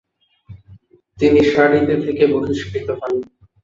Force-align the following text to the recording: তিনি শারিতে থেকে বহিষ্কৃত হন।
তিনি 1.17 1.41
শারিতে 1.51 1.95
থেকে 2.05 2.23
বহিষ্কৃত 2.33 2.87
হন। 2.99 3.13